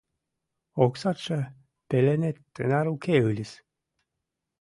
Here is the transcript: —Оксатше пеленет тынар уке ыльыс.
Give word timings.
—Оксатше 0.83 1.39
пеленет 1.89 2.37
тынар 2.53 2.85
уке 2.93 3.15
ыльыс. 3.29 3.51